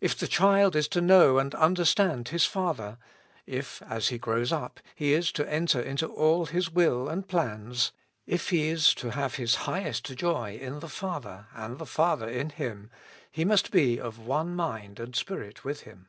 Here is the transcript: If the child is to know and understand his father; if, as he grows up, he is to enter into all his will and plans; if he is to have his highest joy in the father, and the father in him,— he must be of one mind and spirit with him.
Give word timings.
If 0.00 0.16
the 0.18 0.26
child 0.28 0.74
is 0.74 0.88
to 0.88 1.02
know 1.02 1.36
and 1.36 1.54
understand 1.54 2.28
his 2.28 2.46
father; 2.46 2.96
if, 3.46 3.82
as 3.82 4.08
he 4.08 4.16
grows 4.16 4.50
up, 4.50 4.80
he 4.94 5.12
is 5.12 5.30
to 5.32 5.46
enter 5.46 5.78
into 5.78 6.06
all 6.06 6.46
his 6.46 6.70
will 6.70 7.06
and 7.10 7.28
plans; 7.28 7.92
if 8.26 8.48
he 8.48 8.68
is 8.68 8.94
to 8.94 9.10
have 9.10 9.34
his 9.34 9.56
highest 9.68 10.04
joy 10.16 10.56
in 10.58 10.80
the 10.80 10.88
father, 10.88 11.48
and 11.54 11.76
the 11.78 11.84
father 11.84 12.30
in 12.30 12.48
him,— 12.48 12.90
he 13.30 13.44
must 13.44 13.70
be 13.70 14.00
of 14.00 14.18
one 14.26 14.54
mind 14.56 14.98
and 14.98 15.14
spirit 15.14 15.66
with 15.66 15.82
him. 15.82 16.08